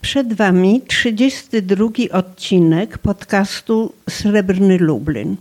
Przed 0.00 0.32
Wami 0.32 0.82
32 0.86 1.88
odcinek 2.12 2.98
podcastu 2.98 3.92
Srebrny 4.08 4.78
Lublin. 4.78 5.36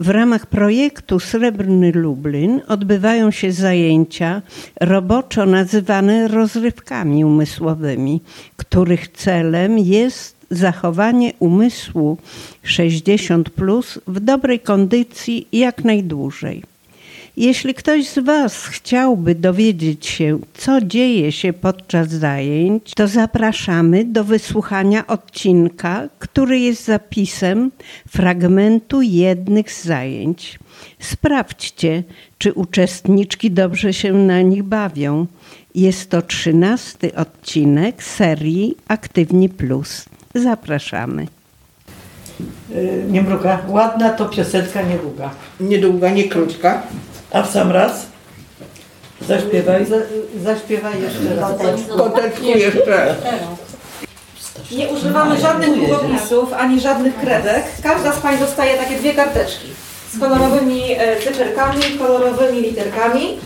W 0.00 0.08
ramach 0.08 0.46
projektu 0.46 1.20
Srebrny 1.20 1.92
Lublin 1.92 2.60
odbywają 2.68 3.30
się 3.30 3.52
zajęcia 3.52 4.42
roboczo 4.80 5.46
nazywane 5.46 6.28
rozrywkami 6.28 7.24
umysłowymi, 7.24 8.20
których 8.56 9.08
celem 9.08 9.78
jest 9.78 10.36
zachowanie 10.50 11.32
umysłu 11.38 12.18
60 12.62 13.50
plus 13.50 13.98
w 14.06 14.20
dobrej 14.20 14.60
kondycji 14.60 15.48
jak 15.52 15.84
najdłużej. 15.84 16.77
Jeśli 17.38 17.74
ktoś 17.74 18.08
z 18.08 18.18
Was 18.18 18.66
chciałby 18.66 19.34
dowiedzieć 19.34 20.06
się, 20.06 20.38
co 20.54 20.80
dzieje 20.80 21.32
się 21.32 21.52
podczas 21.52 22.08
zajęć, 22.08 22.92
to 22.94 23.08
zapraszamy 23.08 24.04
do 24.04 24.24
wysłuchania 24.24 25.06
odcinka, 25.06 26.08
który 26.18 26.58
jest 26.58 26.84
zapisem 26.84 27.70
fragmentu 28.08 29.02
jednych 29.02 29.72
z 29.72 29.84
zajęć. 29.84 30.58
Sprawdźcie, 30.98 32.02
czy 32.38 32.52
uczestniczki 32.52 33.50
dobrze 33.50 33.92
się 33.92 34.12
na 34.12 34.40
nich 34.42 34.62
bawią. 34.62 35.26
Jest 35.74 36.10
to 36.10 36.22
trzynasty 36.22 37.14
odcinek 37.14 38.02
serii 38.02 38.76
Aktywni 38.88 39.48
Plus. 39.48 40.04
Zapraszamy. 40.34 41.26
Y, 42.70 43.04
Nie 43.10 43.22
mruga. 43.22 43.58
Ładna 43.68 44.10
to 44.10 44.28
piosenka 44.28 44.82
niedługa. 44.82 45.30
Niedługa, 45.60 46.10
nie 46.10 46.24
krótka. 46.24 46.82
A 47.32 47.42
w 47.42 47.50
sam 47.50 47.72
raz? 47.72 48.06
Zaśpiewaj. 49.28 49.86
zaśpiewaj 50.44 51.02
jeszcze 51.02 51.34
raz. 51.40 51.52
Koteczku 51.96 52.44
jeszcze. 52.44 53.14
Nie 54.72 54.88
używamy 54.88 55.40
żadnych 55.40 55.74
długopisów 55.74 56.52
ani 56.52 56.80
żadnych 56.80 57.16
kredek. 57.16 57.64
Każda 57.82 58.12
z 58.12 58.18
Pań 58.18 58.38
dostaje 58.38 58.78
takie 58.78 58.96
dwie 58.96 59.14
karteczki 59.14 59.68
z 60.14 60.18
kolorowymi 60.20 60.82
e, 60.92 61.20
cyferkami, 61.20 61.82
kolorowymi 61.98 62.60
literkami. 62.60 63.38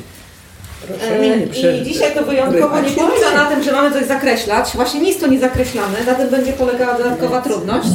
E, 1.03 1.77
I 1.77 1.83
dzisiaj 1.85 2.15
to 2.15 2.23
wyjątkowo 2.23 2.81
nie 2.81 2.91
polega 2.91 3.31
na 3.35 3.45
tym, 3.45 3.63
że 3.63 3.73
mamy 3.73 3.93
coś 3.93 4.05
zakreślać. 4.05 4.71
Właśnie 4.75 5.01
nic 5.01 5.21
tu 5.21 5.31
nie 5.31 5.39
zakreślamy, 5.39 6.05
na 6.07 6.15
tym 6.15 6.29
będzie 6.31 6.53
polegała 6.53 6.99
dodatkowa 6.99 7.43
trudność. 7.43 7.89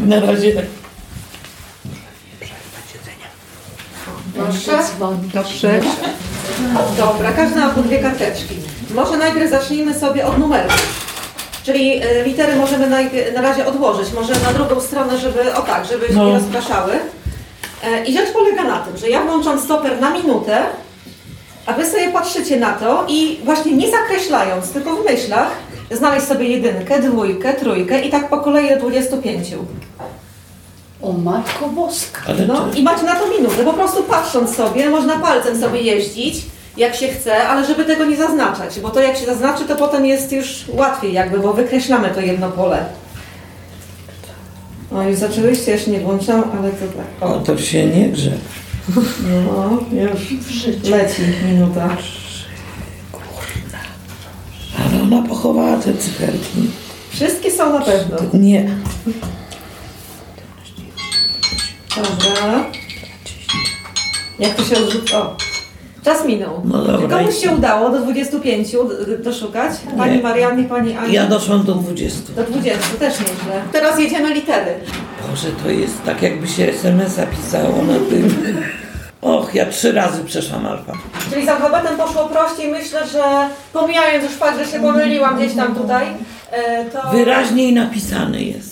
Na 0.00 0.20
razie 0.20 0.52
tak. 0.52 0.64
Proszę. 4.38 4.78
Dobrze. 5.34 5.80
Dobra, 6.96 7.32
każda 7.32 7.60
ma 7.66 7.68
po 7.74 7.82
dwie 7.82 7.98
karteczki. 7.98 8.54
Może 8.94 9.16
najpierw 9.16 9.50
zacznijmy 9.50 9.94
sobie 9.94 10.26
od 10.26 10.38
numerów. 10.38 11.04
Czyli 11.64 11.92
e, 12.02 12.24
litery 12.24 12.56
możemy 12.56 12.90
najpierw, 12.90 13.34
na 13.34 13.40
razie 13.42 13.66
odłożyć, 13.66 14.12
może 14.12 14.32
na 14.34 14.52
drugą 14.52 14.80
stronę, 14.80 15.18
żeby, 15.18 15.54
o 15.54 15.62
tak, 15.62 15.86
żeby 15.86 16.06
się 16.08 16.14
No. 16.14 16.26
nie 16.26 16.32
rozpraszały. 16.34 16.92
E, 17.84 18.04
I 18.04 18.12
rzecz 18.12 18.30
polega 18.32 18.64
na 18.64 18.78
tym, 18.78 18.96
że 18.96 19.08
ja 19.10 19.20
włączam 19.24 19.60
stoper 19.60 20.00
na 20.00 20.10
minutę, 20.10 20.58
a 21.66 21.72
Wy 21.72 21.86
sobie 21.86 22.12
patrzycie 22.12 22.60
na 22.60 22.72
to 22.72 23.04
i 23.08 23.40
właśnie 23.44 23.72
nie 23.72 23.90
zakreślając, 23.90 24.70
tylko 24.70 24.96
w 24.96 25.04
myślach, 25.04 25.48
znaleźć 25.90 26.26
sobie 26.26 26.48
jedynkę, 26.48 27.02
dwójkę, 27.02 27.54
trójkę 27.54 28.00
i 28.00 28.10
tak 28.10 28.28
po 28.28 28.38
kolei 28.38 28.68
do 28.70 28.76
25. 28.76 29.48
O 31.02 31.12
Matko 31.12 31.68
Boska. 31.68 32.20
Ale 32.28 32.46
No 32.46 32.54
to, 32.56 32.78
i 32.78 32.82
macie 32.82 33.02
na 33.02 33.14
to 33.14 33.28
minutę, 33.38 33.64
po 33.64 33.72
prostu 33.72 34.02
patrząc 34.02 34.56
sobie, 34.56 34.90
można 34.90 35.18
palcem 35.18 35.60
sobie 35.60 35.80
jeździć, 35.80 36.36
jak 36.76 36.94
się 36.94 37.08
chce, 37.08 37.48
ale 37.48 37.66
żeby 37.66 37.84
tego 37.84 38.04
nie 38.04 38.16
zaznaczać, 38.16 38.80
bo 38.80 38.90
to 38.90 39.00
jak 39.00 39.16
się 39.16 39.26
zaznaczy, 39.26 39.64
to 39.64 39.76
potem 39.76 40.06
jest 40.06 40.32
już 40.32 40.64
łatwiej 40.68 41.12
jakby, 41.12 41.38
bo 41.38 41.52
wykreślamy 41.52 42.08
to 42.10 42.20
jedno 42.20 42.48
pole. 42.50 42.84
O, 44.94 45.02
już 45.02 45.18
zaczęłyście, 45.18 45.70
jeszcze 45.72 45.90
nie 45.90 46.00
włączam, 46.00 46.44
ale 46.58 46.70
to 46.70 46.86
tak. 47.20 47.30
o, 47.30 47.38
to 47.40 47.58
się 47.58 47.86
nie 47.86 48.08
grze. 48.08 48.30
No, 49.46 49.78
już 49.92 50.66
leci 50.90 51.22
minuta. 51.44 51.88
Ale 54.78 55.02
ona 55.02 55.28
pochowała 55.28 55.76
te 55.76 55.94
cyferki. 55.94 56.70
Wszystkie 57.10 57.50
są 57.50 57.72
na 57.72 57.80
pewno. 57.80 58.16
Nie. 58.34 58.70
Dobra. 62.02 62.64
Jak 64.38 64.54
to 64.54 64.64
się 64.64 64.76
odrzuca? 64.76 65.18
O, 65.18 65.36
czas 66.04 66.24
minął. 66.26 66.62
No 66.64 66.84
dobra, 66.84 67.18
komuś 67.18 67.36
się 67.38 67.50
udało 67.50 67.90
do 67.90 67.98
25 68.00 68.72
d- 68.72 69.18
doszukać? 69.18 69.72
Pani 69.98 70.16
Nie. 70.16 70.22
Mariannie, 70.22 70.64
Pani 70.64 70.96
Ani? 70.96 71.12
Ja 71.12 71.26
doszłam 71.26 71.64
do 71.64 71.74
20. 71.74 72.32
Do 72.36 72.42
20, 72.44 72.78
też 72.98 73.18
nieźle. 73.20 73.62
Teraz 73.72 73.98
jedziemy 73.98 74.34
litery. 74.34 74.74
Boże, 75.30 75.48
to 75.64 75.70
jest 75.70 76.04
tak 76.04 76.22
jakby 76.22 76.48
się 76.48 76.68
SMS-a 76.68 77.26
pisało 77.26 77.82
na 77.82 77.94
tym. 78.10 78.34
Och, 79.22 79.54
ja 79.54 79.66
trzy 79.66 79.92
razy 79.92 80.24
przeszłam 80.24 80.66
alfa. 80.66 80.92
Czyli 81.30 81.46
z 81.46 81.48
alfabetem 81.48 81.96
poszło 81.96 82.24
prościej. 82.28 82.70
Myślę, 82.70 83.06
że 83.08 83.22
pomijając 83.72 84.24
już 84.24 84.32
fakt, 84.32 84.58
że 84.58 84.66
się 84.72 84.80
pomyliłam 84.80 85.36
gdzieś 85.36 85.54
tam 85.54 85.74
tutaj, 85.74 86.06
e, 86.50 86.84
to... 86.84 87.10
Wyraźniej 87.12 87.72
napisany 87.72 88.42
jest. 88.42 88.67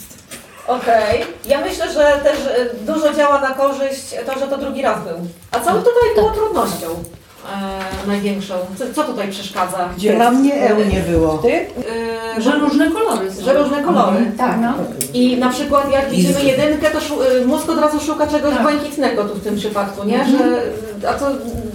Okej. 0.68 1.24
Ja 1.48 1.60
myślę, 1.60 1.92
że 1.92 2.20
też 2.24 2.38
e, 2.46 2.74
dużo 2.86 3.14
działa 3.14 3.40
na 3.40 3.50
korzyść 3.50 4.14
to, 4.26 4.38
że 4.40 4.46
to 4.46 4.58
drugi 4.58 4.82
raz 4.82 4.98
był. 5.04 5.16
A 5.52 5.60
co 5.60 5.70
tutaj 5.72 6.14
było 6.16 6.30
trudnością 6.30 6.86
e, 8.06 8.08
największą? 8.08 8.54
Co, 8.78 8.84
co 8.94 9.04
tutaj 9.04 9.28
przeszkadza? 9.28 9.88
Dla 10.16 10.30
mnie 10.30 10.54
eł 10.70 10.76
nie 10.92 11.00
było. 11.00 11.38
Ty? 11.38 11.52
E, 12.36 12.40
Że 12.42 12.50
różne 12.52 12.90
kolory 12.90 13.32
są. 13.32 13.44
że 13.44 13.54
różne 13.54 13.82
kolory. 13.82 14.16
Tak, 14.38 14.56
no. 14.60 14.74
I 15.14 15.36
na 15.36 15.48
przykład 15.50 15.92
jak 15.92 16.10
widzimy 16.10 16.42
jedynkę, 16.44 16.90
to 16.90 17.00
szu- 17.00 17.22
y, 17.22 17.46
mózg 17.46 17.70
od 17.70 17.78
razu 17.80 18.00
szuka 18.00 18.26
czegoś 18.26 18.54
Tak. 18.54 18.62
błękitnego 18.62 19.24
tu 19.24 19.34
w 19.34 19.44
tym 19.44 19.56
przypadku, 19.56 20.04
nie? 20.06 20.18
Że, 20.18 20.62
a 21.08 21.12
to 21.14 21.26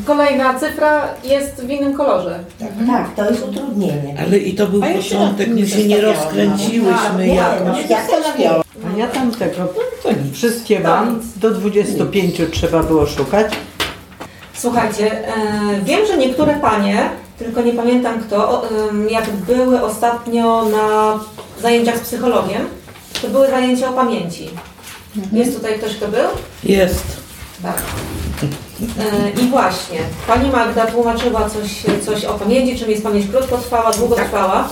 kolejna 0.08 0.60
cyfra 0.60 1.08
jest 1.24 1.56
w 1.66 1.70
innym 1.70 1.94
kolorze. 1.94 2.40
Tak, 2.88 3.16
to 3.16 3.32
jest 3.32 3.48
utrudnienie. 3.48 4.16
Ale 4.28 4.38
i 4.38 4.54
to 4.56 4.68
był 4.68 4.84
A 4.84 4.88
ja 4.88 5.02
się 5.02 5.16
początek, 5.16 5.46
tym 5.46 5.56
my 5.56 5.62
nie 5.62 5.68
się 5.68 5.78
nie 5.88 5.96
zastanawiałam 6.02 6.26
rozkręciłyśmy 6.26 7.28
Nie, 7.28 7.36
jakoś. 7.36 7.68
no, 7.68 7.74
ja 7.90 7.98
też 8.08 8.26
nie. 8.40 8.52
Ja 8.98 9.08
tam 9.08 9.32
tego, 9.32 9.58
no 9.58 9.82
to 10.04 10.12
nic. 10.12 10.34
Wszystkie 10.34 10.80
mam. 10.80 11.16
nic. 11.16 11.24
Do 11.38 11.52
25 11.52 12.42
trzeba 12.52 12.84
było 12.84 13.08
szukać. 13.08 13.54
Słuchajcie, 14.54 15.28
e, 15.28 15.34
wiem, 15.84 16.06
że 16.08 16.18
niektóre 16.18 16.54
panie, 16.60 17.10
tylko 17.40 17.62
nie 17.62 17.74
pamiętam 17.74 18.22
kto, 18.24 18.50
o, 18.50 18.70
em, 18.70 19.10
jak 19.10 19.30
były 19.32 19.82
ostatnio 19.84 20.66
na 20.66 21.20
zajęciach 21.62 21.98
z 21.98 22.02
psychologiem, 22.02 22.62
to 23.22 23.28
były 23.28 23.48
zajęcia 23.50 23.90
o 23.90 23.94
pamięci. 23.94 24.50
Jest 25.32 25.56
tutaj 25.56 25.80
ktoś, 25.80 25.96
kto 25.96 26.08
był? 26.08 26.28
Jest. 26.64 27.06
Tak. 27.64 27.82
E, 29.00 29.30
I 29.42 29.48
właśnie, 29.48 30.00
Pani 30.28 30.50
Magda 30.52 30.86
tłumaczyła 30.86 31.50
coś, 31.50 31.84
coś 32.06 32.26
o 32.26 32.34
pamięci, 32.34 32.80
czym 32.80 32.90
jest 32.92 33.04
pamięć 33.04 33.32
krótkotrwała, 33.32 33.92
długotrwała. 33.92 34.70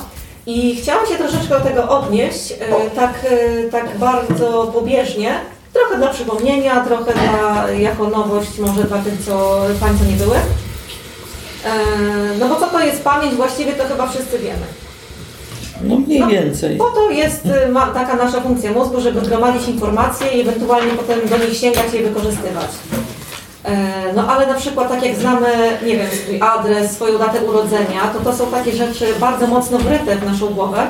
I 0.49 0.75
chciałam 0.75 1.05
się 1.07 1.15
troszeczkę 1.15 1.49
do 1.49 1.59
tego 1.59 1.89
odnieść, 1.89 2.51
e, 2.51 2.89
tak, 2.95 3.13
e, 3.29 3.63
tak 3.69 3.97
bardzo 3.97 4.71
pobieżnie, 4.73 5.33
trochę 5.73 5.97
dla 5.97 6.07
przypomnienia, 6.07 6.85
trochę 6.85 7.13
dla, 7.13 7.71
jako 7.71 8.07
nowość 8.07 8.59
może 8.59 8.83
dla 8.83 8.97
tych, 8.97 9.13
co 9.25 9.61
Pań, 9.79 9.97
co 9.99 10.05
nie 10.05 10.15
były. 10.25 10.35
E, 10.35 11.71
No 12.39 12.49
bo 12.49 12.55
co 12.55 12.67
to 12.67 12.79
jest 12.79 13.03
pamięć, 13.03 13.35
właściwie 13.35 13.73
to 13.73 13.83
chyba 13.83 14.07
wszyscy 14.07 14.39
wiemy. 14.39 14.65
No 15.83 15.95
mniej 15.95 16.19
No, 16.19 16.27
więcej. 16.27 16.77
Po 16.77 16.89
to 16.89 17.09
jest 17.09 17.41
ma, 17.71 17.87
taka 17.87 18.15
nasza 18.15 18.41
funkcja 18.41 18.71
mózgu, 18.71 19.01
żeby 19.01 19.21
gromadzić 19.21 19.67
informacje 19.67 20.27
i 20.27 20.41
ewentualnie 20.41 20.91
potem 20.93 21.19
do 21.29 21.37
nich 21.37 21.57
sięgać 21.57 21.85
i 21.93 21.97
je 21.97 22.03
wykorzystywać. 22.03 22.67
E, 23.65 24.13
No 24.15 24.27
ale 24.27 24.47
na 24.47 24.53
przykład 24.53 24.89
tak 24.89 25.03
jak 25.05 25.15
znamy, 25.15 25.47
nie 25.85 25.97
wiem, 25.97 26.07
swój 26.23 26.41
adres, 26.41 26.91
swoją 26.91 27.19
datę 27.19 27.41
urodzenia, 27.41 28.01
to 28.13 28.19
to 28.19 28.37
są 28.37 28.51
takie 28.51 28.71
rzeczy 28.71 29.05
bardzo 29.19 29.47
mocno 29.47 29.77
wryte 29.77 30.15
w 30.15 30.25
naszą 30.25 30.47
głowę 30.47 30.87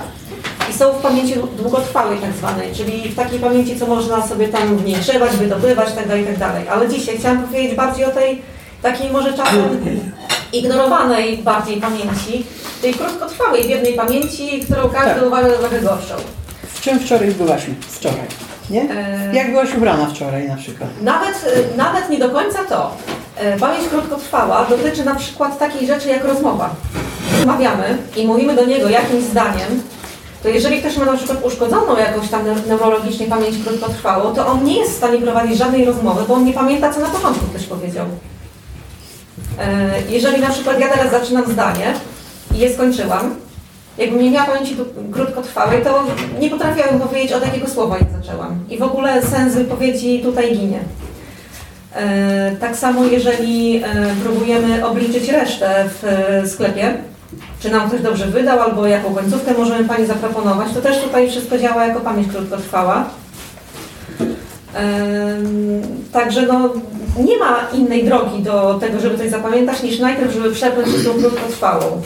i 0.69 0.73
są 0.73 0.93
w 0.93 1.01
pamięci 1.01 1.33
długotrwałej 1.57 2.19
tak 2.19 2.33
zwanej, 2.33 2.75
czyli 2.75 3.09
w 3.09 3.15
takiej 3.15 3.39
pamięci, 3.39 3.79
co 3.79 3.85
można 3.87 4.27
sobie 4.27 4.47
tam 4.47 4.77
w 4.77 4.85
niej 4.85 4.95
grzebać, 4.95 5.31
wydobywać 5.31 5.89
itd., 5.89 6.19
itd. 6.19 6.51
Ale 6.71 6.89
dzisiaj 6.89 7.17
chciałam 7.17 7.43
powiedzieć 7.43 7.75
bardziej 7.75 8.05
o 8.05 8.09
tej 8.11 8.41
takiej 8.81 9.11
może 9.11 9.33
czasem 9.33 9.79
ignorowanej 10.53 11.37
bardziej 11.37 11.77
pamięci, 11.81 12.45
tej 12.81 12.93
krótkotrwałej, 12.93 13.67
biednej 13.67 13.93
pamięci, 13.93 14.59
którą 14.59 14.89
każdy 14.89 15.19
Tak. 15.19 15.27
uważa 15.27 15.49
za 15.49 15.57
trochę 15.57 15.81
gorszą. 15.81 16.15
W 16.73 16.81
czym 16.81 16.99
wczoraj 16.99 17.31
byłaś? 17.31 17.61
Wczoraj. 17.89 18.48
Nie? 18.69 18.81
E, 18.81 19.29
Jak 19.35 19.51
byłaś 19.51 19.75
ubrana 19.75 20.05
wczoraj 20.05 20.47
na 20.47 20.55
przykład? 20.55 20.89
Nawet, 21.01 21.53
e, 21.73 21.77
nawet 21.77 22.09
nie 22.09 22.19
do 22.19 22.29
końca 22.29 22.59
to. 22.63 22.91
E, 23.37 23.57
Pamięć 23.57 23.87
krótkotrwała 23.87 24.65
dotyczy 24.65 25.05
na 25.05 25.15
przykład 25.15 25.59
takiej 25.59 25.87
rzeczy 25.87 26.07
jak 26.09 26.23
rozmowa. 26.23 26.69
Rozmawiamy 27.37 27.97
i 28.15 28.27
mówimy 28.27 28.55
do 28.55 28.65
niego 28.65 28.89
jakimś 28.89 29.23
zdaniem, 29.23 29.81
to 30.43 30.49
jeżeli 30.49 30.79
ktoś 30.79 30.97
ma 30.97 31.05
na 31.05 31.17
przykład 31.17 31.43
uszkodzoną 31.45 31.97
jakąś 31.97 32.29
tam 32.29 32.45
neu- 32.45 32.67
neurologicznie 32.67 33.27
pamięć 33.27 33.55
krótkotrwałą, 33.65 34.33
to 34.35 34.47
on 34.47 34.63
nie 34.63 34.79
jest 34.79 34.91
w 34.91 34.97
stanie 34.97 35.17
prowadzić 35.21 35.57
żadnej 35.57 35.85
rozmowy, 35.85 36.23
bo 36.27 36.33
on 36.33 36.45
nie 36.45 36.53
pamięta, 36.53 36.93
co 36.93 36.99
na 36.99 37.07
początku 37.07 37.45
ktoś 37.45 37.63
powiedział. 37.65 38.05
E, 39.59 39.89
Jeżeli 40.09 40.41
na 40.41 40.49
przykład 40.49 40.79
ja 40.79 40.87
teraz 40.89 41.11
zaczynam 41.11 41.51
zdanie 41.51 41.93
i 42.55 42.57
je 42.57 42.73
skończyłam, 42.73 43.35
Jakbym 43.99 44.21
nie 44.23 44.31
miała 44.31 44.45
pamięci 44.45 44.75
krótkotrwałej, 45.11 45.83
to 45.83 46.03
nie 46.39 46.49
potrafiłabym 46.49 46.99
powiedzieć 46.99 47.33
od 47.33 47.45
jakiego 47.45 47.67
słowa 47.67 47.97
je 47.97 48.05
zaczęłam. 48.21 48.59
I 48.69 48.77
w 48.77 48.83
ogóle 48.83 49.21
sens 49.21 49.55
wypowiedzi 49.55 50.19
tutaj 50.19 50.57
ginie. 50.57 50.79
E, 51.95 52.55
Tak 52.59 52.75
samo 52.75 53.05
jeżeli 53.05 53.77
e, 53.77 54.15
próbujemy 54.23 54.85
obliczyć 54.87 55.29
resztę 55.29 55.89
w 56.01 56.03
e, 56.05 56.47
sklepie, 56.47 56.93
czy 57.59 57.69
nam 57.71 57.87
ktoś 57.89 58.01
dobrze 58.01 58.25
wydał, 58.25 58.59
albo 58.59 58.87
jaką 58.87 59.15
końcówkę 59.15 59.53
możemy 59.53 59.85
Pani 59.85 60.05
zaproponować, 60.05 60.67
to 60.73 60.81
też 60.81 61.01
tutaj 61.01 61.29
wszystko 61.29 61.57
działa 61.57 61.85
jako 61.85 61.99
pamięć 61.99 62.27
krótkotrwała. 62.27 63.05
Także 66.11 66.41
no, 66.41 66.69
nie 67.25 67.37
ma 67.37 67.67
innej 67.73 68.03
drogi 68.03 68.43
do 68.43 68.77
tego, 68.81 68.99
żeby 68.99 69.17
coś 69.17 69.29
zapamiętać, 69.29 69.83
niż 69.83 69.99
najpierw, 69.99 70.33
żeby 70.33 70.51
przepnąć 70.51 70.87
się 70.87 71.03
tą 71.03 71.13
krótkotrwałą. 71.13 72.01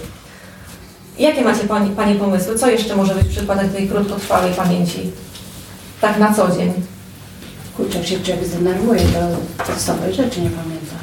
Jakie 1.19 1.41
macie 1.41 1.63
Pani, 1.67 1.89
Panie 1.89 2.15
pomysły? 2.15 2.59
Co 2.59 2.67
jeszcze 2.67 2.95
może 2.95 3.15
być 3.15 3.27
przykładem 3.27 3.69
tej 3.69 3.87
krótkotrwałej 3.87 4.53
pamięci? 4.53 5.11
Tak 6.01 6.19
na 6.19 6.33
co 6.33 6.51
dzień. 6.51 6.73
Kurczę, 7.77 7.97
jak 7.97 8.07
się 8.07 8.19
człowiek 8.19 8.45
zdenerwuje, 8.45 8.99
to 8.99 9.63
podstawowej 9.65 10.13
rzeczy 10.13 10.41
nie 10.41 10.49
pamięta. 10.49 10.95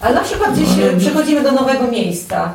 Ale 0.00 0.14
na 0.14 0.20
przykład 0.20 0.54
gdzieś 0.54 0.68
e, 0.78 0.96
przychodzimy 0.98 1.42
do 1.42 1.52
nowego 1.52 1.86
miejsca 1.90 2.54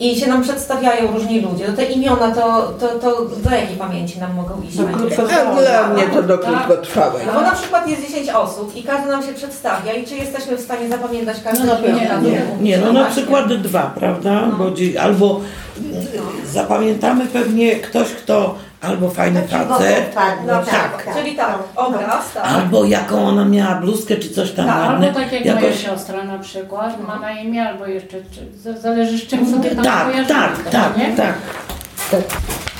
i 0.00 0.20
się 0.20 0.26
nam 0.26 0.42
przedstawiają 0.42 1.12
różni 1.12 1.40
ludzie. 1.40 1.64
No 1.68 1.76
te 1.76 1.84
imiona 1.84 2.30
to, 2.34 2.72
to, 2.80 2.88
to 2.88 3.24
do 3.24 3.50
jakiej 3.50 3.76
pamięci 3.76 4.18
nam 4.18 4.34
mogą 4.34 4.62
iść? 4.62 4.76
Do 4.76 4.84
dla 4.84 5.88
mnie 5.88 6.02
to 6.02 6.22
do 6.22 6.38
krótkotrwałej. 6.38 7.26
No 7.26 7.32
bo 7.32 7.40
na 7.40 7.52
przykład 7.52 7.88
jest 7.88 8.02
10 8.08 8.28
osób 8.28 8.76
i 8.76 8.82
każdy 8.82 9.08
nam 9.08 9.22
się 9.22 9.32
przedstawia 9.32 9.92
i 9.92 10.06
czy 10.06 10.14
jesteśmy 10.14 10.56
w 10.56 10.60
stanie 10.60 10.88
zapamiętać 10.88 11.36
każde 11.44 11.64
No 11.64 11.78
imię 11.78 11.86
pewno 11.86 12.08
razem? 12.08 12.32
Nie, 12.32 12.46
nie 12.60 12.78
no 12.78 12.92
na 12.92 13.04
przykład 13.04 13.52
dwa, 13.54 13.92
prawda? 13.98 14.46
No. 14.46 14.56
Bo, 14.56 14.72
albo 15.00 15.40
y, 15.78 16.52
zapamiętamy 16.52 17.26
pewnie 17.26 17.76
ktoś, 17.76 18.08
kto 18.08 18.54
albo 18.80 19.10
fajny 19.10 19.42
facet, 19.48 20.14
No, 20.46 20.52
tak, 20.54 20.70
tak. 20.70 21.04
tak. 21.04 21.16
Czyli 21.16 21.36
tak, 21.36 21.58
obraz, 21.76 22.32
tak. 22.34 22.44
albo 22.44 22.84
jaką 22.84 23.26
ona 23.28 23.44
miała 23.44 23.74
bluzkę, 23.74 24.16
czy 24.16 24.30
coś 24.30 24.52
tam 24.52 24.66
Tak, 24.66 24.76
ładne. 24.76 25.06
Albo 25.06 25.20
tak 25.20 25.32
jak 25.32 25.44
moja 25.44 25.54
Jakoś... 25.60 25.82
siostra 25.84 26.24
na 26.24 26.38
przykład, 26.38 27.06
ma 27.06 27.18
na 27.18 27.32
imię, 27.32 27.68
albo 27.68 27.86
jeszcze, 27.86 28.16
czy, 28.30 28.72
zależy 28.80 29.18
z 29.18 29.26
czym 29.26 29.50
sobie 29.50 29.70
tam 29.70 29.84
Tak, 29.84 30.06
tak, 30.28 30.70
tak, 30.70 30.96
nie? 30.96 31.16
tak. 31.16 31.34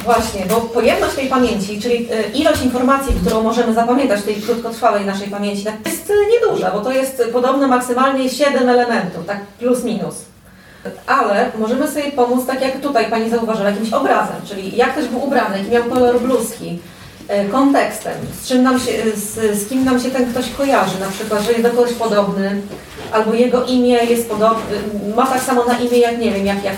Właśnie, 0.05 0.47
bo 0.47 0.55
pojemność 0.61 1.15
tej 1.15 1.29
pamięci, 1.29 1.81
czyli 1.81 2.13
y, 2.13 2.23
ilość 2.35 2.63
informacji, 2.63 3.15
którą 3.25 3.43
możemy 3.43 3.75
zapamiętać 3.75 4.21
w 4.21 4.25
tej 4.25 4.35
krótkotrwałej 4.35 5.05
naszej 5.07 5.29
pamięci, 5.29 5.65
tak 5.65 5.75
jest 5.87 6.13
nieduża, 6.33 6.71
bo 6.71 6.81
to 6.81 6.93
jest 6.93 7.23
podobno 7.33 7.69
maksymalnie 7.69 8.31
7 8.31 8.69
elementów, 8.69 9.27
tak 9.27 9.41
plus 9.59 9.85
minus. 9.85 10.15
Ale 11.07 11.51
możemy 11.59 11.89
sobie 11.89 12.13
pomóc, 12.13 12.47
tak 12.47 12.63
jak 12.63 12.81
tutaj 12.81 13.11
Pani 13.11 13.31
zauważyła, 13.31 13.71
jakimś 13.71 13.93
obrazem, 13.93 14.37
czyli 14.45 14.77
jak 14.77 14.93
ktoś 14.93 15.09
był 15.09 15.25
ubrany, 15.25 15.59
jaki 15.59 15.71
miał 15.71 15.85
kolor 15.85 16.21
bluzki, 16.21 16.79
y, 17.47 17.49
kontekstem, 17.49 18.13
z, 18.43 18.49
czym 18.49 18.63
nam 18.63 18.81
się, 18.81 18.93
z, 19.17 19.59
z 19.59 19.69
kim 19.69 19.85
nam 19.85 20.01
się 20.01 20.11
ten 20.11 20.31
ktoś 20.31 20.51
kojarzy, 20.51 21.01
na 21.01 21.09
przykład, 21.09 21.43
że 21.43 21.53
jest 21.53 21.63
do 21.63 21.71
kogoś 21.71 21.93
podobny, 21.93 22.63
albo 23.13 23.35
jego 23.35 23.65
imię 23.65 23.97
jest 24.05 24.29
podobne, 24.29 24.77
ma 25.17 25.27
tak 25.27 25.43
samo 25.43 25.65
na 25.65 25.79
imię 25.79 25.99
jak, 25.99 26.19
nie 26.19 26.31
wiem, 26.31 26.47
jak, 26.47 26.65
jak, 26.65 26.75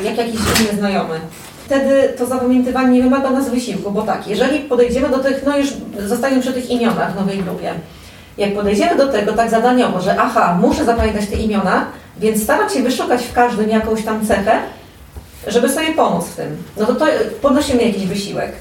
y, 0.00 0.04
jak 0.04 0.16
jakiś 0.16 0.34
inny 0.34 0.78
znajomy. 0.78 1.20
Wtedy 1.64 2.14
to 2.18 2.26
zapamiętywanie 2.26 2.90
nie 2.90 3.02
wymaga 3.02 3.30
nas 3.30 3.50
wysiłku, 3.50 3.90
bo 3.90 4.02
tak, 4.02 4.26
jeżeli 4.26 4.60
podejdziemy 4.60 5.08
do 5.08 5.18
tych, 5.18 5.42
no 5.46 5.58
już 5.58 5.68
zostaniemy 6.06 6.42
przy 6.42 6.52
tych 6.52 6.70
imionach 6.70 7.12
w 7.12 7.16
nowej 7.16 7.38
grupie. 7.38 7.74
Jak 8.38 8.54
podejdziemy 8.54 8.96
do 8.96 9.08
tego 9.08 9.32
tak 9.32 9.50
zadaniowo, 9.50 10.00
że 10.00 10.16
aha, 10.20 10.58
muszę 10.60 10.84
zapamiętać 10.84 11.26
te 11.26 11.36
imiona, 11.36 11.86
więc 12.22 12.42
staram 12.42 12.70
się 12.70 12.82
wyszukać 12.82 13.24
w 13.24 13.32
każdym 13.32 13.70
jakąś 13.70 14.04
tam 14.04 14.26
cechę, 14.26 14.52
żeby 15.46 15.68
sobie 15.68 15.94
pomóc 15.94 16.26
w 16.26 16.36
tym. 16.36 16.62
No 16.76 16.86
to, 16.86 16.94
to 16.94 17.06
podnosimy 17.42 17.82
jakiś 17.82 18.06
wysiłek. 18.06 18.52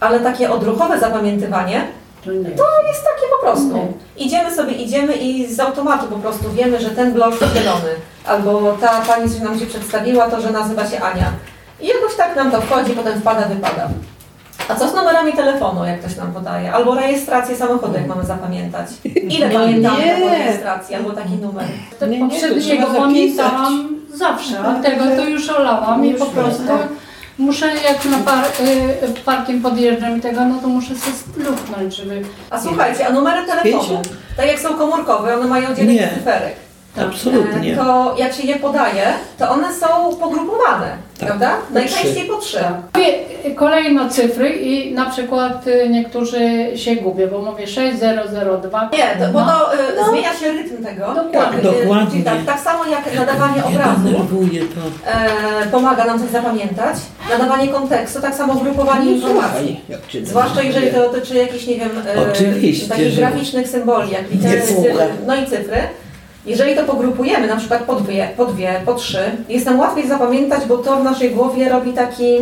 Ale 0.00 0.20
takie 0.20 0.50
odruchowe 0.50 1.00
zapamiętywanie 1.00 1.86
To 2.24 2.82
jest 2.88 3.04
takie 3.04 3.26
po 3.36 3.46
prostu. 3.46 3.94
Idziemy 4.16 4.54
sobie, 4.54 4.72
idziemy 4.72 5.14
i 5.16 5.54
z 5.54 5.60
automatu 5.60 6.06
po 6.06 6.16
prostu 6.16 6.50
wiemy, 6.50 6.80
że 6.80 6.90
ten 6.90 7.14
jest 7.14 7.54
zielony. 7.54 7.90
Albo 8.26 8.72
ta 8.80 9.00
pani, 9.00 9.30
co 9.30 9.44
nam 9.44 9.58
się 9.58 9.66
przedstawiła, 9.66 10.30
to, 10.30 10.40
że 10.40 10.50
nazywa 10.50 10.86
się 10.86 11.00
Ania. 11.00 11.32
I 11.80 11.86
jakoś 11.86 12.14
tak 12.16 12.36
nam 12.36 12.50
to 12.50 12.60
wchodzi, 12.60 12.92
potem 12.92 13.20
wpada, 13.20 13.42
wypada. 13.42 13.88
A 14.68 14.74
co 14.74 14.88
z 14.88 14.94
numerami 14.94 15.32
telefonu, 15.32 15.84
jak 15.84 16.00
ktoś 16.00 16.16
nam 16.16 16.32
podaje? 16.32 16.72
Albo 16.72 16.94
rejestrację 16.94 17.56
samochodu, 17.56 17.94
jak 17.94 18.06
mamy 18.06 18.24
zapamiętać. 18.24 18.86
Ile 19.36 19.48
No 19.48 19.60
pamiętamy 19.60 19.98
nie. 20.04 20.12
taką 20.14 20.28
rejestrację 20.28 20.96
albo 20.96 21.10
taki 21.10 21.32
numer? 21.32 21.64
To 22.00 22.06
Nie, 22.06 22.18
nie, 22.22 22.28
poprzedniego 22.30 22.86
zapisać. 22.86 22.96
pamiętałam 23.00 23.88
zawsze, 24.14 24.58
a 24.60 24.74
tego 24.82 25.04
to 25.16 25.24
już 25.28 25.50
olałam 25.50 26.04
i 26.06 26.14
po 26.14 26.24
nie, 26.24 26.30
prostu 26.30 26.66
tak. 26.66 26.78
muszę, 27.38 27.66
jak 27.74 28.04
na 28.04 28.18
par, 28.18 28.44
y, 28.44 29.20
parkiem 29.24 29.62
podjeżdżam 29.62 30.18
i 30.18 30.20
tego, 30.20 30.44
no 30.44 30.54
to 30.62 30.68
muszę 30.68 30.94
sobie 30.94 31.16
spluknąć, 31.16 31.96
żeby... 31.96 32.22
A 32.50 32.60
słuchajcie, 32.60 33.06
a 33.06 33.12
numery 33.12 33.46
telefonu, 33.46 34.02
tak 34.36 34.46
jak 34.46 34.60
są 34.60 34.74
komórkowe, 34.74 35.34
one 35.36 35.46
mają 35.46 35.74
dziewięć 35.74 36.00
Nie. 36.00 36.08
cyferek. 36.08 36.54
Absolutnie. 37.08 37.72
E, 37.72 37.76
To 37.76 38.14
jak 38.18 38.32
się 38.34 38.42
je 38.42 38.56
podaje, 38.56 39.04
to 39.38 39.50
one 39.50 39.74
są 39.74 40.16
pogrupowane, 40.20 40.96
Tak. 41.18 41.26
prawda? 41.28 41.50
Po 41.68 41.74
Najczęściej 41.74 42.24
po 42.28 42.36
trzy. 42.36 42.58
Kolejno 43.56 44.08
cyfry 44.08 44.48
i 44.50 44.94
na 44.94 45.10
przykład 45.10 45.66
y, 45.66 45.88
niektórzy 45.90 46.38
się 46.76 46.96
gubią, 46.96 47.28
bo 47.28 47.42
mówię 47.42 47.66
6002. 47.66 48.90
Nie, 48.92 49.26
to, 49.26 49.32
bo 49.32 49.40
No. 49.40 49.46
to 49.46 49.74
y, 49.74 50.10
zmienia 50.10 50.34
się 50.34 50.52
rytm 50.52 50.84
tego. 50.84 51.00
Dokładnie. 51.14 51.32
Tak, 51.62 51.76
y, 51.76 51.80
Dokładnie. 51.82 52.22
Tak, 52.22 52.38
tak 52.46 52.60
samo 52.60 52.84
jak 52.86 53.14
nadawanie 53.16 53.64
obrazu 53.64 54.08
e, 55.06 55.66
pomaga 55.66 56.04
nam 56.04 56.20
coś 56.20 56.28
zapamiętać, 56.28 56.96
nadawanie 57.30 57.68
kontekstu, 57.68 58.20
tak 58.20 58.34
samo 58.34 58.54
grupowanie 58.54 59.12
informacji. 59.12 59.80
Jak 59.88 60.06
cię 60.06 60.26
Zwłaszcza 60.26 60.62
jeżeli 60.62 60.90
to 60.90 60.98
dotyczy 60.98 61.34
jakichś, 61.34 61.66
nie 61.66 61.76
wiem, 61.76 61.90
e, 62.16 62.30
Oczywiście, 62.32 62.88
takich 62.88 63.10
że- 63.10 63.20
graficznych 63.20 63.68
symboli, 63.68 64.10
jak 64.10 64.30
litery, 64.30 64.62
cyfry, 64.62 64.92
no 65.26 65.36
i 65.36 65.46
cyfry. 65.46 65.78
Jeżeli 66.46 66.74
to 66.76 66.84
pogrupujemy, 66.84 67.46
na 67.46 67.56
przykład 67.56 67.82
po 67.82 67.94
dwie, 67.94 68.28
po 68.36 68.46
dwie, 68.46 68.80
po 68.86 68.94
trzy, 68.94 69.18
jest 69.48 69.66
nam 69.66 69.80
łatwiej 69.80 70.08
zapamiętać, 70.08 70.64
bo 70.68 70.78
to 70.78 70.96
w 70.96 71.04
naszej 71.04 71.30
głowie 71.30 71.68
robi 71.68 71.92
taki 71.92 72.38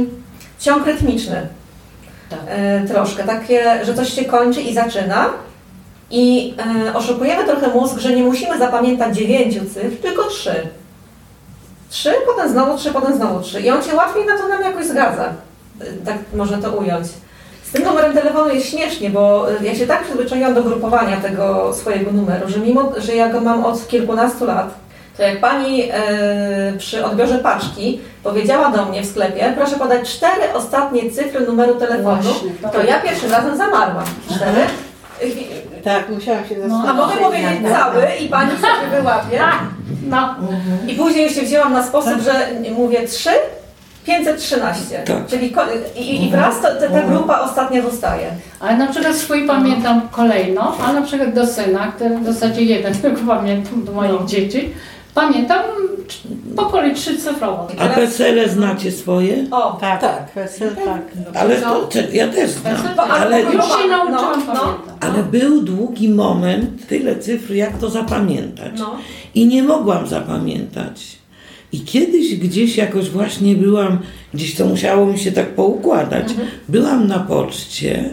ciąg 0.62 0.86
rytmiczny. 0.86 1.46
Tak. 2.30 2.38
E, 2.48 2.84
troszkę, 2.88 3.24
takie, 3.24 3.84
że 3.84 3.94
coś 3.94 4.12
się 4.12 4.24
kończy 4.24 4.60
i 4.62 4.74
zaczyna. 4.74 5.28
I 6.10 6.54
e, 6.86 6.94
oszukujemy 6.94 7.44
trochę 7.44 7.68
mózg, 7.68 7.98
że 7.98 8.12
nie 8.12 8.22
musimy 8.22 8.58
zapamiętać 8.58 9.16
dziewięciu 9.16 9.60
cyfr, 9.60 9.96
tylko 10.02 10.24
trzy. 10.24 10.54
Trzy, 11.90 12.14
potem 12.26 12.50
znowu 12.52 12.78
trzy, 12.78 12.90
potem 12.92 13.16
znowu 13.16 13.40
trzy. 13.40 13.60
I 13.60 13.70
on 13.70 13.82
się 13.82 13.94
łatwiej 13.94 14.26
na 14.26 14.38
to 14.38 14.48
nam 14.48 14.62
jakoś 14.62 14.86
zgadza. 14.86 15.24
E, 15.80 15.84
Tak 16.04 16.16
można 16.34 16.58
to 16.58 16.72
ująć. 16.72 17.06
Z 17.64 17.72
tym 17.72 17.84
numerem 17.84 18.12
telefonu 18.12 18.54
jest 18.54 18.68
śmiesznie, 18.70 19.10
bo 19.10 19.46
ja 19.62 19.74
się 19.74 19.86
tak 19.86 20.04
przyzwyczaiłam 20.04 20.54
do 20.54 20.62
grupowania 20.62 21.16
tego 21.16 21.72
swojego 21.74 22.12
numeru, 22.12 22.48
że 22.48 22.58
mimo, 22.58 22.92
że 22.96 23.14
ja 23.14 23.28
go 23.28 23.40
mam 23.40 23.64
od 23.64 23.88
kilkunastu 23.88 24.44
lat, 24.46 24.74
to 25.16 25.22
jak 25.22 25.40
pani 25.40 25.82
e, 25.92 25.92
przy 26.78 27.04
odbiorze 27.04 27.38
paczki 27.38 28.00
powiedziała 28.22 28.70
do 28.70 28.84
mnie 28.84 29.02
w 29.02 29.06
sklepie, 29.06 29.52
proszę 29.56 29.76
podać 29.76 30.08
cztery 30.16 30.42
ostatnie 30.54 31.10
cyfry 31.10 31.46
numeru 31.46 31.74
telefonu, 31.74 32.22
Właśnie, 32.22 32.50
to- 32.62 32.68
to 32.68 32.82
ja 32.82 33.00
pierwszym 33.00 33.30
razem 33.30 33.56
zamarłam. 33.56 34.04
Cztery. 34.36 34.60
Tak, 35.84 36.08
musiałam 36.08 36.44
się 36.48 36.54
A 36.64 36.68
zastanowić. 36.68 36.96
mogę 36.96 37.16
powiedzieć 37.16 37.72
cały 37.72 38.02
i 38.20 38.28
pani 38.28 38.50
sobie 38.50 38.96
wyłapie. 39.00 39.40
No, 40.08 40.34
I 40.88 40.94
później 40.94 41.24
już 41.24 41.34
się 41.34 41.42
wzięłam 41.42 41.72
na 41.72 41.82
sposób, 41.82 42.20
że 42.24 42.32
mówię 42.76 43.08
trzy, 43.08 43.30
513. 44.06 44.98
Tak. 45.06 45.26
Czyli 45.26 45.54
i, 45.96 46.24
i 46.26 46.30
wraz 46.30 46.60
to, 46.60 46.68
ta, 46.68 46.88
ta 46.88 47.02
grupa 47.02 47.40
ostatnia 47.40 47.82
zostaje. 47.82 48.30
ale 48.60 48.76
na 48.76 48.86
przykład 48.86 49.14
swój 49.16 49.46
pamiętam 49.46 50.00
kolejno, 50.12 50.76
a 50.88 50.92
na 50.92 51.02
przykład 51.02 51.32
do 51.34 51.46
syna, 51.46 51.92
który 51.96 52.18
w 52.18 52.24
zasadzie 52.32 52.62
jeden 52.62 52.94
tylko 53.02 53.20
pamiętam 53.26 53.84
do 53.84 53.92
moich 53.92 54.12
No. 54.20 54.26
dzieci, 54.26 54.74
pamiętam 55.14 55.62
po 56.56 56.64
kolei 56.66 56.94
trzycyfrowo. 56.94 57.66
A 57.78 57.88
PESEL 57.88 58.50
znacie 58.50 58.92
swoje? 58.92 59.46
O, 59.50 59.72
Tak, 59.80 60.00
tak, 60.00 60.30
PESEL, 60.32 60.76
tak. 60.76 61.02
Ale 61.34 61.56
to, 61.60 61.86
czek- 61.88 62.14
ja 62.14 62.28
też 62.28 62.50
znam. 62.50 62.76
Ale 63.10 63.42
Już 63.42 63.52
się 63.52 63.88
nauczyłam 63.88 64.10
no, 64.46 64.54
no. 64.54 64.60
pamiętać. 64.60 64.94
ale 65.00 65.22
był 65.22 65.62
długi 65.62 66.08
moment, 66.08 66.86
tyle 66.88 67.16
cyfr, 67.16 67.52
jak 67.54 67.78
to 67.78 67.90
zapamiętać. 67.90 68.72
no. 68.78 68.96
I 69.34 69.46
nie 69.46 69.62
mogłam 69.62 70.06
zapamiętać. 70.06 71.02
I 71.72 71.80
kiedyś 71.80 72.34
gdzieś 72.36 72.76
jakoś 72.76 73.10
właśnie 73.10 73.54
byłam, 73.56 73.98
gdzieś 74.34 74.54
to 74.54 74.64
musiało 74.66 75.06
mi 75.06 75.18
się 75.18 75.32
tak 75.32 75.54
poukładać. 75.54 76.28
Byłam 76.68 77.06
na 77.06 77.18
poczcie 77.18 78.10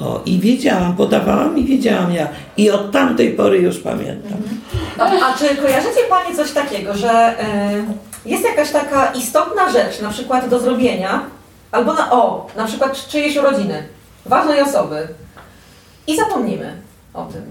o, 0.00 0.20
i 0.26 0.38
wiedziałam, 0.38 0.96
podawałam 0.96 1.58
i 1.58 1.64
wiedziałam 1.64 2.12
ja. 2.14 2.28
I 2.56 2.70
od 2.70 2.92
tamtej 2.92 3.30
pory 3.32 3.58
już 3.58 3.78
pamiętam. 3.78 4.38
A, 4.98 5.02
a 5.04 5.38
czy 5.38 5.56
kojarzycie 5.56 6.00
Panie 6.10 6.36
coś 6.36 6.52
takiego, 6.52 6.94
że 6.94 7.34
y, 8.24 8.28
jest 8.28 8.44
jakaś 8.44 8.70
taka 8.70 9.12
istotna 9.12 9.70
rzecz, 9.72 10.00
na 10.00 10.10
przykład 10.10 10.48
do 10.48 10.58
zrobienia, 10.60 11.20
albo 11.72 11.92
na, 11.94 12.10
o, 12.12 12.46
na 12.56 12.64
przykład 12.64 13.06
czyjejś 13.08 13.36
urodziny, 13.36 13.82
ważnej 14.26 14.60
osoby 14.62 15.08
i 16.06 16.16
zapomnimy 16.16 16.72
o 17.14 17.24
tym. 17.24 17.42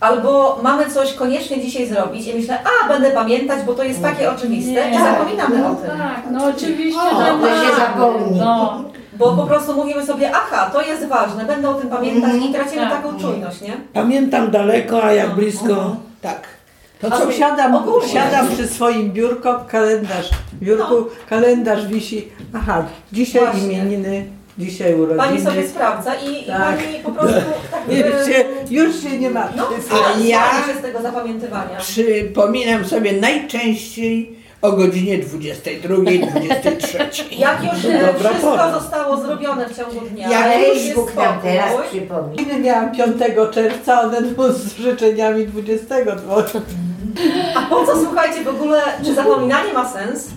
Albo 0.00 0.60
mamy 0.62 0.90
coś 0.90 1.12
koniecznie 1.14 1.60
dzisiaj 1.60 1.86
zrobić 1.88 2.26
i 2.26 2.34
myślę, 2.34 2.58
a 2.84 2.88
będę 2.88 3.10
pamiętać, 3.10 3.62
bo 3.66 3.72
to 3.74 3.84
jest 3.84 4.02
takie 4.02 4.30
oczywiste 4.32 4.88
i 4.88 4.92
Nie. 4.92 5.00
zapominamy 5.00 5.66
o 5.68 5.74
tym. 5.74 5.90
Tak, 5.98 6.22
no 6.32 6.44
oczywiście, 6.44 7.00
O, 7.00 7.20
że 7.20 7.26
to 7.26 7.46
się 7.46 7.66
mamy. 7.66 7.76
zapomni. 7.76 8.38
No, 8.38 8.84
Bo 9.20 9.32
po 9.36 9.46
prostu 9.46 9.74
mówimy 9.76 10.06
sobie, 10.06 10.30
aha, 10.34 10.70
to 10.72 10.82
jest 10.82 11.06
ważne, 11.06 11.44
będę 11.44 11.70
o 11.70 11.74
tym 11.74 11.88
pamiętać 11.90 12.32
i 12.50 12.52
tracimy 12.52 12.82
Tak. 12.82 12.90
taką 12.92 13.18
czujność, 13.20 13.60
nie? 13.60 13.72
Pamiętam 13.92 14.50
daleko, 14.50 15.04
a 15.04 15.12
jak 15.12 15.34
blisko. 15.34 15.96
Tak. 16.22 16.42
To 17.00 17.06
A 17.12 17.18
co 17.18 17.32
siadam, 17.32 17.82
siadam 18.12 18.48
przy 18.48 18.68
swoim 18.74 19.12
biurko, 19.12 19.64
kalendarz. 19.68 20.30
W 20.52 20.58
biurku 20.64 20.94
No. 20.94 21.06
kalendarz 21.28 21.86
wisi. 21.86 22.28
Aha, 22.54 22.84
dzisiaj 23.12 23.42
Właśnie. 23.42 23.62
imieniny, 23.72 24.24
dzisiaj 24.58 24.94
urodziny. 24.94 25.18
Pani 25.18 25.40
sobie 25.40 25.68
sprawdza 25.68 26.14
i, 26.14 26.42
i 26.42 26.46
Tak. 26.46 26.76
pani 26.76 26.98
po 27.04 27.10
prostu 27.10 27.34
tak 27.70 27.80
Już 27.88 28.26
się, 28.26 28.44
już 28.70 29.02
się 29.02 29.18
nie 29.18 29.30
ma. 29.30 29.48
No, 29.56 29.68
A 29.92 30.14
a 30.16 30.18
ja- 30.20 30.50
się 30.66 30.78
z 30.78 30.82
tego 30.82 31.02
zapamiętywania. 31.02 31.76
Przypominam 31.78 32.84
sobie 32.84 33.12
najczęściej 33.12 34.39
o 34.62 34.72
godzinie 34.72 35.18
22-23. 35.18 37.24
Jak 37.38 37.62
już 37.64 37.84
e, 37.84 38.06
dobra 38.06 38.30
wszystko 38.30 38.50
pora. 38.50 38.80
zostało 38.80 39.16
zrobione 39.16 39.68
w 39.68 39.76
ciągu 39.76 40.00
dnia, 40.00 40.30
Jak 40.30 40.60
już 40.60 40.68
Weź 40.74 40.84
jest 40.84 40.94
Bóg 40.96 41.14
nam 41.14 41.40
teraz 41.40 41.74
przypomni. 41.90 42.42
Imieniny 42.42 42.60
miałam 42.64 42.92
5 42.92 43.16
czerwca, 43.50 44.00
one 44.00 44.22
były 44.22 44.52
z 44.52 44.76
życzeniami 44.76 45.46
22. 45.46 46.44
A 47.56 47.62
po 47.62 47.86
co, 47.86 48.00
słuchajcie, 48.04 48.44
w 48.44 48.48
ogóle, 48.48 48.82
czy 49.04 49.14
zapominanie 49.14 49.72
ma 49.72 49.88
sens? 49.92 50.28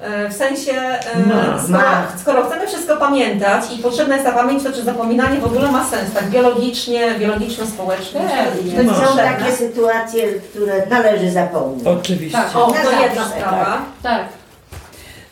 E, 0.00 0.28
W 0.28 0.32
sensie, 0.32 0.72
e, 0.72 1.18
Ma. 1.28 1.58
skoro, 1.62 1.78
Ma. 1.78 2.06
skoro 2.20 2.46
chcemy 2.46 2.66
wszystko 2.66 2.96
pamiętać 2.96 3.64
i 3.78 3.82
potrzebna 3.82 4.14
jest 4.14 4.26
ta 4.26 4.32
pamięć, 4.32 4.62
to 4.62 4.72
czy 4.72 4.82
zapominanie 4.82 5.40
w 5.40 5.44
ogóle 5.44 5.72
ma 5.72 5.90
sens, 5.90 6.12
tak 6.14 6.30
biologicznie, 6.30 7.14
biologiczno-społecznie? 7.18 8.20
To 8.76 9.06
Są 9.06 9.16
takie 9.16 9.52
sytuacje, 9.52 10.24
które 10.50 10.86
należy 10.90 11.30
zapomnieć. 11.30 11.86
Oczywiście. 11.86 12.38
Tak. 12.38 12.56
O, 12.56 12.66
to 12.66 12.74
zawsze, 12.74 13.02
jedna 13.02 13.28
sprawa. 13.28 13.82
tak. 14.02 14.22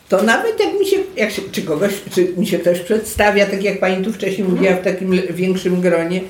To 0.09 0.23
nawet 0.23 0.59
jak 0.59 0.73
mi 0.79 0.85
się, 0.87 0.97
jak 1.15 1.31
się 1.31 1.41
czy 1.51 1.61
kogoś, 1.61 1.93
czy 2.15 2.33
mi 2.37 2.47
się 2.47 2.59
ktoś 2.59 2.79
przedstawia, 2.79 3.45
tak 3.45 3.63
jak 3.63 3.79
pani 3.79 4.05
tu 4.05 4.13
wcześniej 4.13 4.47
mówiła, 4.47 4.73
w 4.75 4.83
takim 4.83 5.11
większym 5.29 5.81
gronie, 5.81 6.21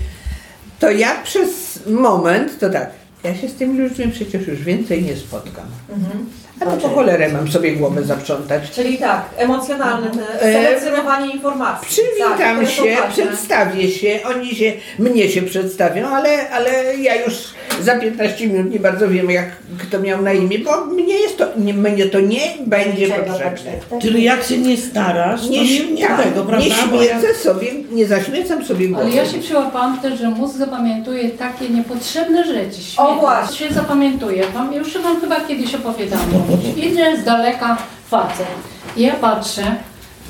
to 0.80 0.92
ja 0.92 1.16
przez 1.24 1.80
moment, 1.88 2.60
to 2.60 2.70
tak, 2.70 2.90
ja 3.24 3.36
się 3.36 3.50
z 3.50 3.54
tymi 3.56 3.80
ludźmi 3.80 4.12
przecież 4.12 4.48
już 4.48 4.64
więcej 4.64 5.04
nie 5.04 5.16
spotkam. 5.16 5.66
Mhm. 5.90 6.30
A 6.62 6.66
to 6.66 6.72
po 6.78 6.90
cholerę 6.90 7.30
mam 7.30 7.48
sobie 7.52 7.72
głowę 7.72 8.04
zaprzątać. 8.04 8.72
Czyli 8.72 8.98
tak, 8.98 9.26
emocjonalne 9.38 10.10
E, 10.42 10.54
selekcjonowanie 10.54 11.32
informacji. 11.34 11.88
tak, 12.20 12.38
Przywitam 12.38 12.66
są 12.68 12.84
się, 12.84 12.98
przedstawię 13.10 13.90
się, 13.92 14.20
oni 14.26 14.56
się, 14.56 14.74
mnie 15.00 15.30
się 15.30 15.42
przedstawią, 15.42 16.08
ale, 16.08 16.50
ale 16.50 16.96
ja 16.96 17.24
już 17.26 17.34
za 17.82 17.96
15 18.00 18.48
minut 18.48 18.72
nie 18.74 18.80
bardzo 18.80 19.08
wiem, 19.08 19.32
jak 19.32 19.46
kto 19.80 20.00
miał 20.00 20.22
na 20.22 20.34
imię, 20.34 20.60
bo 20.60 20.86
mnie 20.86 21.14
jest 21.20 21.38
to, 21.38 21.46
nie, 21.58 21.74
mnie 21.74 22.06
to 22.06 22.20
nie 22.20 22.40
będzie 22.66 23.08
potrzebne. 23.08 23.42
potrzebne. 23.50 24.02
Czyli 24.02 24.24
jak 24.24 24.44
się 24.44 24.58
nie 24.58 24.78
starasz, 24.78 25.50
Nie, 25.50 25.64
nie, 25.66 25.92
nie 25.92 26.08
tak, 26.08 26.24
tego, 26.24 26.42
nie 26.42 26.48
prawda? 26.48 26.68
Śmiecę 26.88 27.34
sobie, 27.44 27.68
nie 27.92 28.06
zaśmiecam 28.08 28.66
sobie 28.66 28.88
głowy. 28.88 29.04
Ale 29.06 29.16
ja 29.16 29.26
się 29.26 29.40
przyłapałam 29.40 30.00
też, 30.00 30.20
że 30.20 30.30
mózg 30.30 30.58
zapamiętuje 30.58 31.30
takie 31.30 31.70
niepotrzebne 31.70 32.44
rzeczy. 32.44 32.78
O, 32.98 33.16
właśnie. 33.16 33.68
się 33.68 33.74
zapamiętuje. 33.74 34.44
Wam, 34.54 34.74
już 34.74 34.98
wam 34.98 35.22
chyba 35.22 35.42
kiedyś 35.42 35.76
opowiadałam. 35.76 36.26
Idzie 36.78 37.18
z 37.18 37.24
daleka 37.24 37.78
facet. 38.10 38.48
I 38.98 39.02
ja 39.02 39.14
patrzę, 39.14 39.64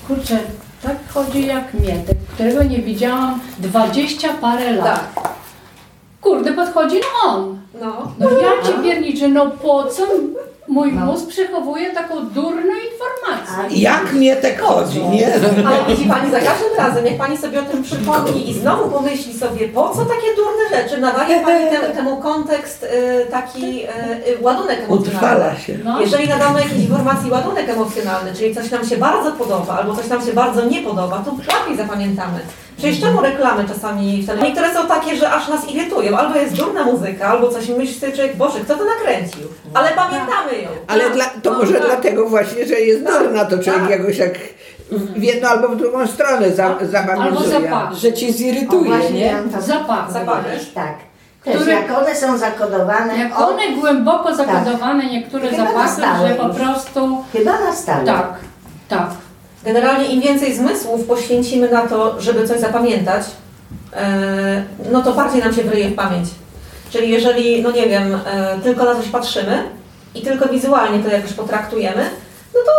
kurczę, 0.08 0.38
tak 0.84 0.96
chodzi 1.14 1.46
jak 1.46 1.74
Mietek, 1.74 2.18
którego 2.34 2.64
nie 2.64 2.78
widziałam 2.78 3.40
20 3.60 4.34
parę 4.34 4.72
lat. 4.72 5.14
Tak, 5.16 5.30
Kurde, 6.22 6.54
podchodzi 6.54 6.96
no 6.96 7.30
on. 7.30 7.60
no. 7.82 8.12
No 8.20 8.30
ja 8.30 8.68
cię 8.68 8.74
pierniczę, 8.84 9.28
no 9.28 9.48
po 9.52 9.84
co 9.84 10.04
mój 10.68 10.94
No. 10.94 11.06
mózg 11.06 11.28
przechowuje 11.28 11.94
taką 11.94 12.26
durną 12.26 12.74
informację? 12.92 13.80
jak 13.82 14.14
mnie 14.14 14.36
tak 14.36 14.62
chodzi, 14.62 15.04
nie? 15.06 15.28
Ale 15.68 15.96
widzi 15.96 16.10
Pani, 16.10 16.32
za 16.32 16.40
każdym 16.40 16.74
razem, 16.78 17.06
jak 17.06 17.18
Pani 17.18 17.38
sobie 17.38 17.60
o 17.60 17.64
tym 17.64 17.84
przypomni 17.84 18.50
i 18.50 18.54
znowu 18.54 18.92
pomyśli 18.92 19.34
sobie, 19.34 19.68
po 19.68 19.90
co 19.90 20.06
takie 20.06 20.28
durne 20.36 20.84
rzeczy, 20.84 21.02
nadaje 21.02 21.40
Pani 21.46 21.70
te, 21.70 21.80
temu 21.90 22.18
kontekst 22.18 22.84
y, 22.84 23.26
taki 23.32 23.84
y, 23.84 23.88
y, 24.30 24.38
ładunek 24.42 24.78
emocjonalny. 24.80 25.10
Utrwala 25.10 25.56
się. 25.56 25.78
No. 25.84 26.02
Jeżeli 26.02 26.28
nadamy 26.30 26.62
jakiejś 26.62 26.82
informacji 26.82 27.32
ładunek 27.32 27.70
emocjonalny, 27.70 28.34
czyli 28.34 28.56
coś 28.56 28.72
nam 28.72 28.86
się 28.88 28.98
bardzo 28.98 29.32
podoba 29.32 29.78
albo 29.80 29.96
coś 29.96 30.08
nam 30.08 30.26
się 30.26 30.34
bardzo 30.34 30.66
nie 30.66 30.82
podoba, 30.82 31.24
to 31.26 31.32
lepiej 31.32 31.78
zapamiętamy. 31.78 32.40
Przecież 32.78 33.00
czemu 33.02 33.22
reklamy 33.22 33.68
czasami 33.68 34.22
w 34.22 34.26
telewizji, 34.26 34.54
niektóre 34.54 34.74
są 34.74 34.88
takie, 34.88 35.16
że 35.16 35.32
aż 35.32 35.48
nas 35.48 35.70
irytują, 35.70 36.18
albo 36.18 36.36
jest 36.40 36.56
durna 36.56 36.84
muzyka, 36.84 37.28
albo 37.28 37.50
coś 37.50 37.70
myśli 37.70 38.00
sobie 38.00 38.14
człowiek, 38.14 38.36
Boże, 38.36 38.60
kto 38.60 38.76
to 38.76 38.86
nakręcił? 38.86 39.48
Ale 39.74 39.90
pamiętamy 39.90 40.62
ją. 40.62 40.70
Ale 40.88 41.10
dla, 41.10 41.26
to 41.26 41.52
no 41.52 41.58
może 41.58 41.74
tak. 41.74 41.86
dlatego 41.86 42.30
właśnie, 42.30 42.66
że 42.66 42.74
jest 42.80 43.04
durna, 43.06 43.46
to 43.46 43.58
człowiek 43.60 43.82
Tak. 43.82 43.90
jakoś 43.90 44.18
jak 44.18 44.34
w 44.92 45.24
jedną 45.24 45.50
albo 45.50 45.68
w 45.68 45.76
drugą 45.76 46.08
stronę 46.08 46.52
za, 46.52 46.66
Albo 47.22 47.42
zapach. 47.44 47.94
Że 47.94 48.14
ci 48.14 48.30
O, 48.30 48.34
zirytuje, 48.34 48.90
właśnie 48.90 49.12
nie? 49.20 49.36
Zapach. 49.60 50.08
Powiedzieć, 50.26 50.70
Tak. 50.74 50.94
Też 51.44 51.56
Który- 51.56 51.72
jak 51.72 51.98
one 51.98 52.16
są 52.16 52.38
zakodowane, 52.38 53.18
Jak 53.18 53.40
o, 53.40 53.48
one 53.48 53.72
głęboko 53.72 54.36
zakodowane 54.36 55.06
niektóre 55.06 55.50
Chyba 55.50 55.88
że 56.28 56.36
po 56.36 56.50
prostu 56.50 57.24
chyba 57.34 57.60
na 57.60 57.74
stałe. 57.76 58.06
tak, 58.06 58.34
tak. 58.90 59.10
Generalnie 59.64 60.08
im 60.08 60.22
więcej 60.22 60.56
zmysłów 60.56 61.06
poświęcimy 61.06 61.70
na 61.70 61.88
to, 61.88 62.22
żeby 62.22 62.48
coś 62.48 62.60
zapamiętać, 62.60 63.26
e, 63.94 64.64
no 64.92 65.02
to 65.02 65.14
bardziej 65.14 65.42
nam 65.42 65.54
się 65.54 65.64
wryje 65.64 65.90
w 65.90 65.96
pamięć. 65.96 66.30
Czyli 66.90 67.10
jeżeli, 67.10 67.62
no 67.62 67.72
nie 67.72 67.88
wiem, 67.88 68.20
e, 68.26 68.60
tylko 68.64 68.86
na 68.86 68.96
coś 68.96 69.08
patrzymy 69.08 69.64
i 70.16 70.22
tylko 70.22 70.50
wizualnie 70.50 71.04
to 71.04 71.10
jakoś 71.10 71.34
potraktujemy, 71.34 72.10
no 72.54 72.60
to 72.66 72.72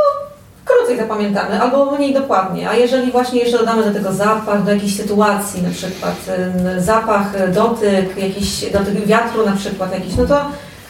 krócej 0.65 0.97
zapamiętamy 0.97 1.63
albo 1.63 1.97
mniej 1.97 2.15
dokładnie. 2.15 2.71
A 2.71 2.75
jeżeli 2.75 3.13
właśnie 3.13 3.41
jeszcze 3.41 3.59
dodamy 3.59 3.85
do 3.85 3.93
tego 3.93 4.13
zapach, 4.13 4.65
do 4.65 4.73
jakiejś 4.73 4.97
sytuacji 4.97 5.63
na 5.63 5.71
przykład, 5.71 6.17
e, 6.29 6.81
zapach, 6.81 7.53
dotyk, 7.53 8.17
jakiś 8.17 8.71
dotyk 8.73 9.07
wiatru 9.07 9.47
na 9.47 9.57
przykład 9.57 9.93
jakiś, 9.93 10.17
no 10.17 10.27
to 10.27 10.41